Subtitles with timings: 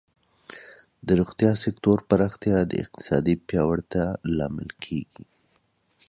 [1.05, 5.23] د روغتیا سکتور پراختیا د اقتصادی پیاوړتیا لامل کیږي.